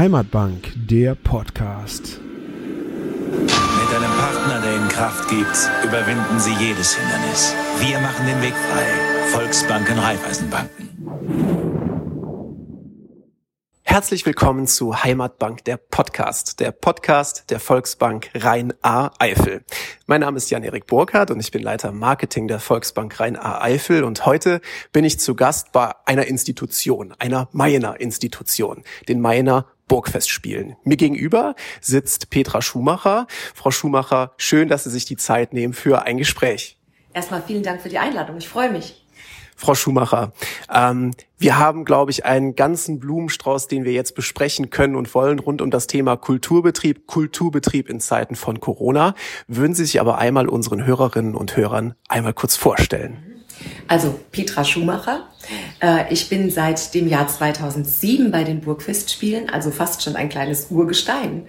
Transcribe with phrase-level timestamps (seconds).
[0.00, 2.22] Heimatbank, der Podcast.
[2.22, 3.50] Mit
[3.94, 7.54] einem Partner, der Ihnen Kraft gibt, überwinden Sie jedes Hindernis.
[7.80, 8.86] Wir machen den Weg frei.
[9.30, 11.89] Volksbanken, Raiffeisenbanken.
[13.90, 19.64] Herzlich willkommen zu Heimatbank, der Podcast, der Podcast der Volksbank Rhein-A-Eifel.
[20.06, 24.60] Mein Name ist Jan-Erik Burkhardt und ich bin Leiter Marketing der Volksbank Rhein-A-Eifel und heute
[24.92, 30.76] bin ich zu Gast bei einer Institution, einer Mayener Institution, den Mayener Burgfestspielen.
[30.84, 33.26] Mir gegenüber sitzt Petra Schumacher.
[33.56, 36.78] Frau Schumacher, schön, dass Sie sich die Zeit nehmen für ein Gespräch.
[37.12, 38.36] Erstmal vielen Dank für die Einladung.
[38.36, 38.99] Ich freue mich.
[39.60, 40.32] Frau Schumacher,
[40.74, 45.38] ähm, wir haben, glaube ich, einen ganzen Blumenstrauß, den wir jetzt besprechen können und wollen
[45.38, 49.14] rund um das Thema Kulturbetrieb, Kulturbetrieb in Zeiten von Corona.
[49.48, 53.29] Würden Sie sich aber einmal unseren Hörerinnen und Hörern einmal kurz vorstellen?
[53.88, 55.28] Also Petra Schumacher.
[55.82, 60.68] Äh, ich bin seit dem Jahr 2007 bei den Burgfestspielen, also fast schon ein kleines
[60.70, 61.46] Urgestein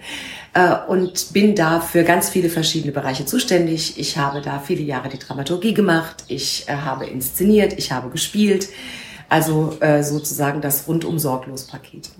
[0.54, 3.98] äh, und bin da für ganz viele verschiedene Bereiche zuständig.
[3.98, 8.68] Ich habe da viele Jahre die Dramaturgie gemacht, ich äh, habe inszeniert, ich habe gespielt,
[9.28, 12.10] also sozusagen das rundum sorglos Paket.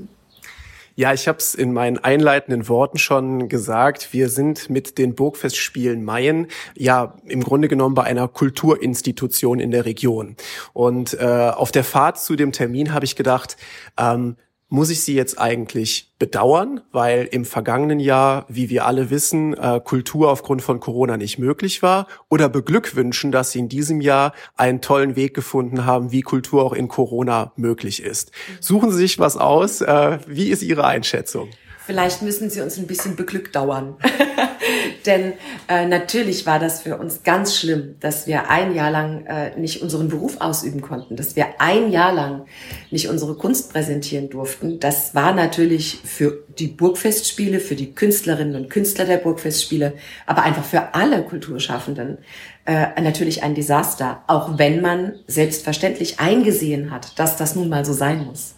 [0.94, 4.12] Ja, ich habe es in meinen einleitenden Worten schon gesagt.
[4.12, 9.86] Wir sind mit den Burgfestspielen Mayen ja im Grunde genommen bei einer Kulturinstitution in der
[9.86, 10.36] Region.
[10.74, 13.56] Und äh, auf der Fahrt zu dem Termin habe ich gedacht,
[13.98, 14.36] ähm,
[14.72, 19.82] muss ich sie jetzt eigentlich bedauern, weil im vergangenen Jahr, wie wir alle wissen, äh,
[19.84, 24.80] Kultur aufgrund von Corona nicht möglich war, oder beglückwünschen, dass sie in diesem Jahr einen
[24.80, 28.32] tollen Weg gefunden haben, wie Kultur auch in Corona möglich ist.
[28.60, 29.82] Suchen Sie sich was aus.
[29.82, 31.50] Äh, wie ist Ihre Einschätzung?
[31.84, 33.96] Vielleicht müssen Sie uns ein bisschen beglückt dauern.
[35.06, 35.32] Denn
[35.68, 39.82] äh, natürlich war das für uns ganz schlimm, dass wir ein Jahr lang äh, nicht
[39.82, 42.46] unseren Beruf ausüben konnten, dass wir ein Jahr lang
[42.90, 44.78] nicht unsere Kunst präsentieren durften.
[44.78, 49.94] Das war natürlich für die Burgfestspiele, für die Künstlerinnen und Künstler der Burgfestspiele,
[50.26, 52.18] aber einfach für alle Kulturschaffenden
[52.64, 57.92] äh, natürlich ein Desaster, auch wenn man selbstverständlich eingesehen hat, dass das nun mal so
[57.92, 58.54] sein muss.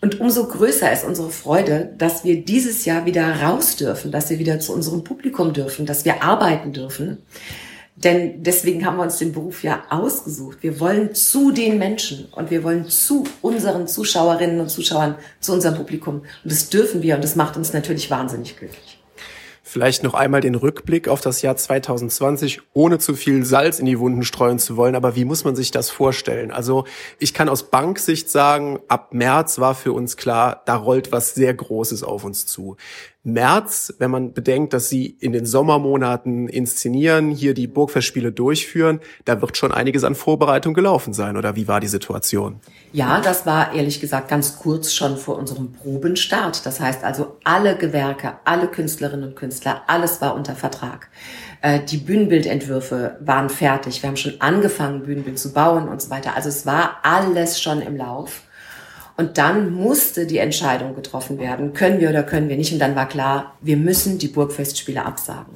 [0.00, 4.38] Und umso größer ist unsere Freude, dass wir dieses Jahr wieder raus dürfen, dass wir
[4.38, 7.18] wieder zu unserem Publikum dürfen, dass wir arbeiten dürfen.
[7.96, 10.58] Denn deswegen haben wir uns den Beruf ja ausgesucht.
[10.60, 15.74] Wir wollen zu den Menschen und wir wollen zu unseren Zuschauerinnen und Zuschauern, zu unserem
[15.74, 16.18] Publikum.
[16.18, 18.97] Und das dürfen wir und das macht uns natürlich wahnsinnig glücklich.
[19.70, 23.98] Vielleicht noch einmal den Rückblick auf das Jahr 2020, ohne zu viel Salz in die
[23.98, 24.94] Wunden streuen zu wollen.
[24.94, 26.50] Aber wie muss man sich das vorstellen?
[26.50, 26.86] Also
[27.18, 31.52] ich kann aus Banksicht sagen, ab März war für uns klar, da rollt was sehr
[31.52, 32.78] Großes auf uns zu.
[33.32, 39.40] März, wenn man bedenkt, dass sie in den Sommermonaten inszenieren, hier die Burgfestspiele durchführen, da
[39.40, 41.36] wird schon einiges an Vorbereitung gelaufen sein.
[41.36, 42.60] Oder wie war die Situation?
[42.92, 46.64] Ja, das war ehrlich gesagt ganz kurz schon vor unserem Probenstart.
[46.66, 51.08] Das heißt also, alle Gewerke, alle Künstlerinnen und Künstler, alles war unter Vertrag.
[51.60, 54.02] Äh, die Bühnenbildentwürfe waren fertig.
[54.02, 56.36] Wir haben schon angefangen, Bühnenbild zu bauen und so weiter.
[56.36, 58.42] Also es war alles schon im Lauf.
[59.18, 62.72] Und dann musste die Entscheidung getroffen werden, können wir oder können wir nicht.
[62.72, 65.52] Und dann war klar, wir müssen die Burgfestspiele absagen.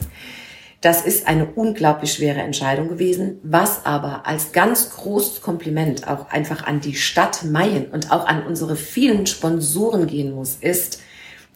[0.81, 6.67] Das ist eine unglaublich schwere Entscheidung gewesen, was aber als ganz großes Kompliment auch einfach
[6.67, 11.01] an die Stadt Mayen und auch an unsere vielen Sponsoren gehen muss, ist,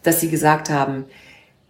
[0.03, 1.07] dass sie gesagt haben,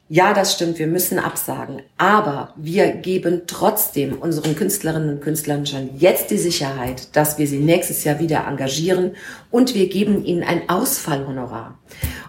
[0.09, 1.81] ja, das stimmt, wir müssen absagen.
[1.97, 7.59] Aber wir geben trotzdem unseren Künstlerinnen und Künstlern schon jetzt die Sicherheit, dass wir sie
[7.59, 9.16] nächstes Jahr wieder engagieren
[9.51, 11.78] und wir geben ihnen ein Ausfallhonorar.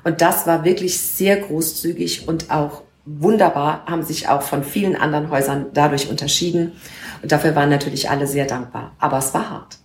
[0.02, 5.30] Und das war wirklich sehr großzügig und auch wunderbar, haben sich auch von vielen anderen
[5.30, 6.72] Häusern dadurch unterschieden.
[7.22, 8.92] Und dafür waren natürlich alle sehr dankbar.
[8.98, 9.78] Aber es war hart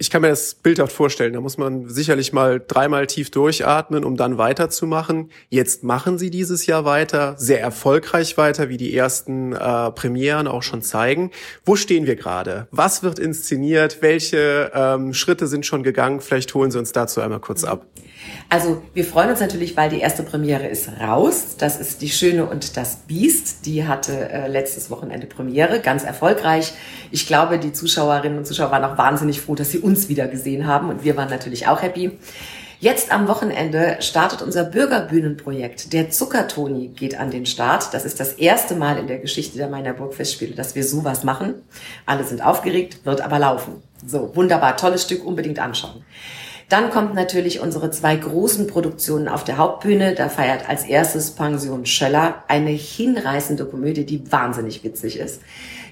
[0.00, 1.32] ich kann mir das bildhaft vorstellen.
[1.32, 5.30] Da muss man sicherlich mal dreimal tief durchatmen, um dann weiterzumachen.
[5.48, 10.62] Jetzt machen sie dieses Jahr weiter, sehr erfolgreich weiter, wie die ersten äh, Premieren auch
[10.62, 11.32] schon zeigen.
[11.64, 12.68] Wo stehen wir gerade?
[12.70, 13.98] Was wird inszeniert?
[14.00, 16.20] Welche ähm, Schritte sind schon gegangen?
[16.20, 17.84] Vielleicht holen Sie uns dazu einmal kurz ab.
[18.48, 21.56] Also wir freuen uns natürlich, weil die erste Premiere ist raus.
[21.58, 23.66] Das ist Die Schöne und das Biest.
[23.66, 26.72] Die hatte äh, letztes Wochenende Premiere, ganz erfolgreich.
[27.10, 30.66] Ich glaube, die Zuschauerinnen und Zuschauer waren auch wahnsinnig froh, dass sie uns wieder gesehen
[30.66, 32.18] haben und wir waren natürlich auch happy.
[32.80, 35.92] Jetzt am Wochenende startet unser Bürgerbühnenprojekt.
[35.92, 37.92] Der Zuckertoni geht an den Start.
[37.92, 41.54] Das ist das erste Mal in der Geschichte der Meiner Burgfestspiele, dass wir sowas machen.
[42.06, 43.82] Alle sind aufgeregt, wird aber laufen.
[44.06, 46.04] So, wunderbar, tolles Stück, unbedingt anschauen.
[46.68, 50.14] Dann kommt natürlich unsere zwei großen Produktionen auf der Hauptbühne.
[50.14, 55.40] Da feiert als erstes Pension Schöller eine hinreißende Komödie, die wahnsinnig witzig ist.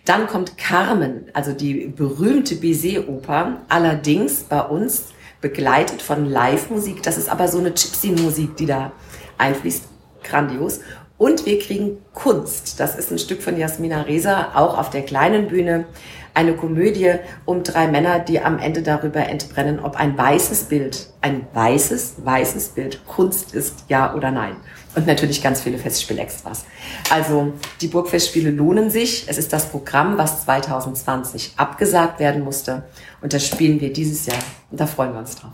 [0.04, 5.06] Dann kommt Carmen, also die berühmte Bizet-Oper, allerdings bei uns
[5.40, 7.02] begleitet von Live-Musik.
[7.02, 8.92] Das ist aber so eine Gypsy-Musik, die da
[9.38, 9.84] einfließt.
[10.22, 10.80] Grandios.
[11.18, 12.78] Und wir kriegen Kunst.
[12.78, 15.86] Das ist ein Stück von Jasmina Reza, auch auf der kleinen Bühne.
[16.34, 17.14] Eine Komödie
[17.46, 22.68] um drei Männer, die am Ende darüber entbrennen, ob ein weißes Bild, ein weißes, weißes
[22.68, 24.56] Bild Kunst ist, ja oder nein.
[24.94, 26.66] Und natürlich ganz viele Festspielextras.
[27.08, 29.24] Also die Burgfestspiele lohnen sich.
[29.28, 32.84] Es ist das Programm, was 2020 abgesagt werden musste.
[33.22, 34.38] Und das spielen wir dieses Jahr.
[34.70, 35.52] Und da freuen wir uns drauf.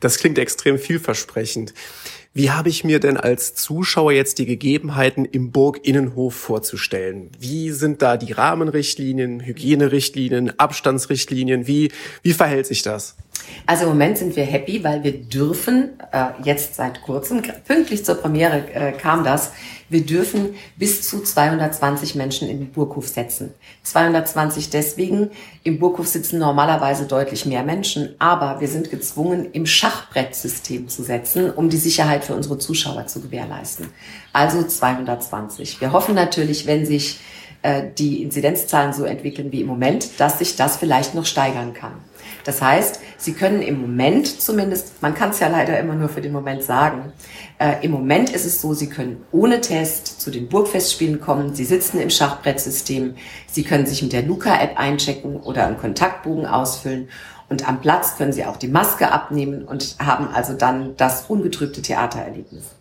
[0.00, 1.74] Das klingt extrem vielversprechend.
[2.34, 7.30] Wie habe ich mir denn als Zuschauer jetzt die Gegebenheiten im Burginnenhof vorzustellen?
[7.38, 11.66] Wie sind da die Rahmenrichtlinien, Hygienerichtlinien, Abstandsrichtlinien?
[11.66, 11.90] Wie,
[12.22, 13.16] wie verhält sich das?
[13.66, 18.14] Also im Moment sind wir happy, weil wir dürfen, äh, jetzt seit kurzem, pünktlich zur
[18.16, 19.52] Premiere äh, kam das,
[19.90, 23.54] wir dürfen bis zu 220 Menschen in den Burghof setzen.
[23.84, 25.30] 220 deswegen,
[25.64, 31.50] im Burghof sitzen normalerweise deutlich mehr Menschen, aber wir sind gezwungen, im Schachbrettsystem zu setzen,
[31.50, 33.88] um die Sicherheit für unsere Zuschauer zu gewährleisten.
[34.32, 35.80] Also 220.
[35.80, 37.20] Wir hoffen natürlich, wenn sich
[37.62, 41.92] äh, die Inzidenzzahlen so entwickeln wie im Moment, dass sich das vielleicht noch steigern kann.
[42.44, 46.20] Das heißt, Sie können im Moment zumindest, man kann es ja leider immer nur für
[46.20, 47.12] den Moment sagen,
[47.58, 51.64] äh, im Moment ist es so, Sie können ohne Test zu den Burgfestspielen kommen, Sie
[51.64, 53.16] sitzen im Schachbrettsystem,
[53.50, 57.08] Sie können sich mit der Luca-App einchecken oder einen Kontaktbogen ausfüllen.
[57.48, 61.80] Und am Platz können Sie auch die Maske abnehmen und haben also dann das ungetrübte
[61.80, 62.77] Theatererlebnis.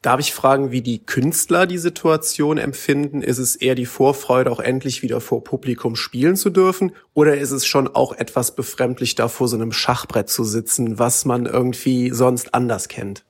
[0.00, 3.20] Darf ich fragen, wie die Künstler die Situation empfinden?
[3.20, 6.92] Ist es eher die Vorfreude, auch endlich wieder vor Publikum spielen zu dürfen?
[7.14, 11.24] Oder ist es schon auch etwas befremdlich, da vor so einem Schachbrett zu sitzen, was
[11.24, 13.24] man irgendwie sonst anders kennt?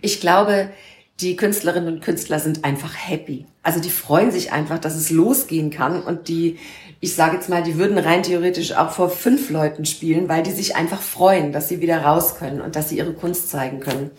[0.00, 0.70] Ich glaube,
[1.20, 3.44] die Künstlerinnen und Künstler sind einfach happy.
[3.62, 6.58] Also die freuen sich einfach, dass es losgehen kann und die,
[7.00, 10.52] ich sage jetzt mal, die würden rein theoretisch auch vor fünf Leuten spielen, weil die
[10.52, 14.10] sich einfach freuen, dass sie wieder raus können und dass sie ihre Kunst zeigen können.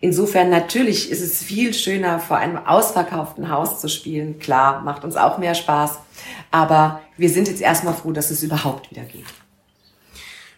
[0.00, 4.38] Insofern natürlich ist es viel schöner, vor einem ausverkauften Haus zu spielen.
[4.38, 5.98] Klar, macht uns auch mehr Spaß.
[6.50, 9.26] Aber wir sind jetzt erstmal froh, dass es überhaupt wieder geht.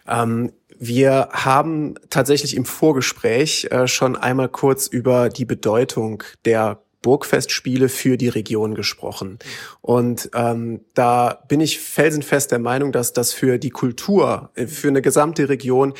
[0.07, 7.89] Ähm, wir haben tatsächlich im Vorgespräch äh, schon einmal kurz über die Bedeutung der Burgfestspiele
[7.89, 9.39] für die Region gesprochen.
[9.81, 14.87] Und ähm, da bin ich felsenfest der Meinung, dass das für die Kultur, äh, für
[14.87, 15.93] eine gesamte Region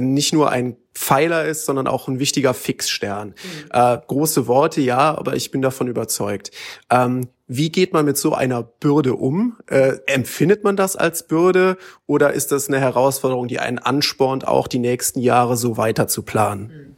[0.00, 3.28] nicht nur ein Pfeiler ist, sondern auch ein wichtiger Fixstern.
[3.28, 3.34] Mhm.
[3.70, 6.50] Äh, große Worte, ja, aber ich bin davon überzeugt.
[6.90, 9.56] Ähm, wie geht man mit so einer Bürde um?
[9.68, 11.76] Äh, empfindet man das als Bürde
[12.06, 16.22] oder ist das eine Herausforderung, die einen anspornt, auch die nächsten Jahre so weiter zu
[16.22, 16.62] planen?
[16.66, 16.95] Mhm.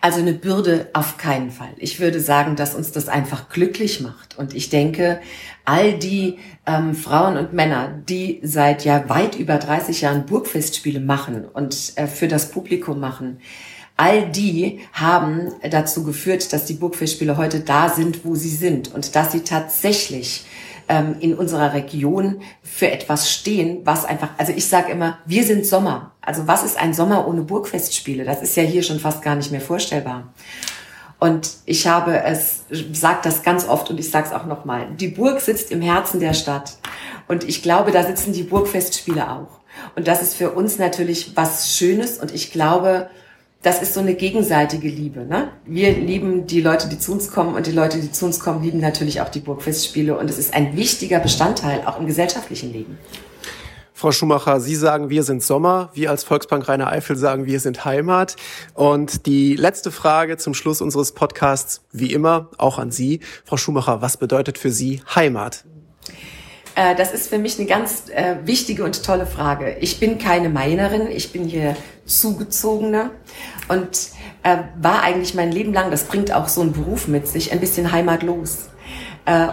[0.00, 1.72] Also eine Bürde auf keinen Fall.
[1.78, 4.38] Ich würde sagen, dass uns das einfach glücklich macht.
[4.38, 5.20] Und ich denke,
[5.64, 11.44] all die ähm, Frauen und Männer, die seit ja weit über 30 Jahren Burgfestspiele machen
[11.44, 13.40] und äh, für das Publikum machen,
[13.96, 19.16] all die haben dazu geführt, dass die Burgfestspiele heute da sind, wo sie sind und
[19.16, 20.44] dass sie tatsächlich
[20.88, 25.66] ähm, in unserer Region für etwas stehen, was einfach, also ich sage immer, wir sind
[25.66, 26.12] Sommer.
[26.20, 28.24] Also was ist ein Sommer ohne Burgfestspiele?
[28.24, 30.32] Das ist ja hier schon fast gar nicht mehr vorstellbar.
[31.18, 35.08] Und ich habe es, sage das ganz oft und ich sage es auch nochmal, die
[35.08, 36.76] Burg sitzt im Herzen der Stadt.
[37.26, 39.60] Und ich glaube, da sitzen die Burgfestspiele auch.
[39.94, 43.08] Und das ist für uns natürlich was Schönes und ich glaube,
[43.62, 45.24] das ist so eine gegenseitige Liebe.
[45.24, 45.52] Ne?
[45.64, 48.62] Wir lieben die Leute, die zu uns kommen und die Leute, die zu uns kommen,
[48.62, 52.98] lieben natürlich auch die Burgfestspiele und es ist ein wichtiger Bestandteil auch im gesellschaftlichen Leben.
[53.92, 55.88] Frau Schumacher, Sie sagen, wir sind Sommer.
[55.94, 58.36] Wir als Volksbank Rheine Eifel sagen, wir sind Heimat.
[58.74, 63.20] Und die letzte Frage zum Schluss unseres Podcasts, wie immer, auch an Sie.
[63.46, 65.64] Frau Schumacher, was bedeutet für Sie Heimat?
[66.76, 69.76] Äh, das ist für mich eine ganz äh, wichtige und tolle Frage.
[69.80, 73.10] Ich bin keine Mainerin, ich bin hier zugezogene
[73.68, 74.10] und
[74.42, 77.58] äh, war eigentlich mein Leben lang, das bringt auch so ein Beruf mit sich, ein
[77.58, 78.68] bisschen heimatlos.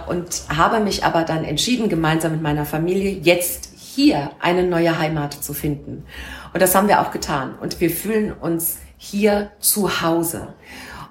[0.08, 5.34] Und habe mich aber dann entschieden, gemeinsam mit meiner Familie jetzt hier eine neue Heimat
[5.34, 6.06] zu finden.
[6.54, 7.56] Und das haben wir auch getan.
[7.60, 10.54] Und wir fühlen uns hier zu Hause.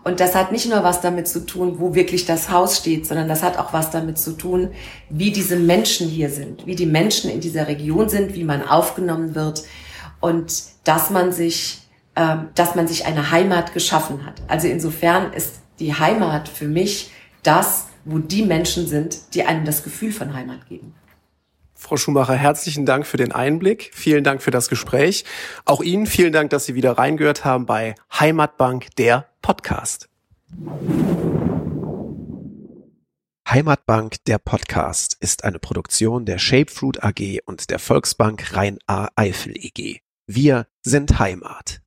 [0.05, 3.29] Und das hat nicht nur was damit zu tun, wo wirklich das Haus steht, sondern
[3.29, 4.71] das hat auch was damit zu tun,
[5.09, 9.35] wie diese Menschen hier sind, wie die Menschen in dieser Region sind, wie man aufgenommen
[9.35, 9.63] wird
[10.21, 11.83] und dass man sich,
[12.17, 14.43] äh, dass man sich eine Heimat geschaffen hat.
[14.49, 17.13] Also insofern ist die Heimat für mich
[17.45, 20.95] das, wo die Menschen sind, die einem das Gefühl von Heimat geben.
[21.83, 23.91] Frau Schumacher, herzlichen Dank für den Einblick.
[23.93, 25.25] Vielen Dank für das Gespräch.
[25.65, 30.09] Auch Ihnen vielen Dank, dass Sie wieder reingehört haben bei Heimatbank, der Podcast.
[33.51, 39.99] Heimatbank, der Podcast, ist eine Produktion der Shapefruit AG und der Volksbank Rhein-A-Eifel EG.
[40.29, 41.83] Wir sind Heimat.